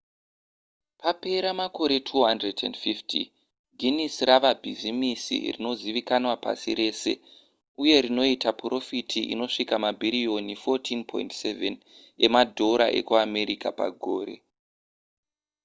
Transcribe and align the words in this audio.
papera 1.01 1.49
makore 1.61 1.95
250 1.97 3.21
guinness 3.79 4.15
rava 4.29 4.51
bhizimisi 4.61 5.35
rinozivikanwa 5.53 6.35
pasi 6.45 6.71
rese 6.79 7.11
uye 7.81 7.97
rinoita 8.05 8.49
purofiti 8.59 9.19
inosvika 9.33 9.75
mabhiriyoni 9.85 10.53
14.7 10.65 11.71
emadhora 12.25 12.85
ekuamerica 12.99 13.69
pagore 13.79 14.35